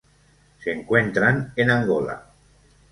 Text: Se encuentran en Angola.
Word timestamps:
Se 0.57 0.71
encuentran 0.71 1.53
en 1.55 1.69
Angola. 1.69 2.23